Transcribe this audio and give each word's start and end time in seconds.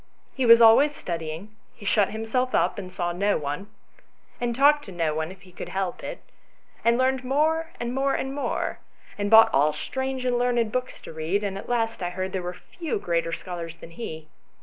He 0.33 0.47
was 0.47 0.61
always 0.63 0.95
studying: 0.95 1.55
he 1.75 1.85
shut 1.85 2.09
himself 2.09 2.55
up 2.55 2.79
and 2.79 2.91
saw 2.91 3.11
no 3.11 3.37
one, 3.37 3.67
and 4.39 4.55
talked 4.55 4.83
to 4.85 4.91
no 4.91 5.13
one 5.13 5.31
if 5.31 5.43
he 5.43 5.51
could 5.51 5.69
help 5.69 6.03
it, 6.03 6.23
and 6.83 6.97
learned 6.97 7.23
more 7.23 7.69
and 7.79 7.93
more 7.93 8.15
and 8.15 8.33
more, 8.33 8.79
and 9.15 9.29
bought 9.29 9.53
all 9.53 9.73
strange 9.73 10.25
and 10.25 10.39
learned 10.39 10.71
books 10.71 10.99
to 11.01 11.13
read, 11.13 11.43
and 11.43 11.55
at 11.55 11.69
last 11.69 12.01
I 12.01 12.09
heard 12.09 12.31
that 12.31 12.33
there 12.33 12.41
were 12.41 12.55
few 12.55 12.97
greater 12.97 13.31
scholars 13.31 13.75
than 13.75 13.91
he. 13.91 14.27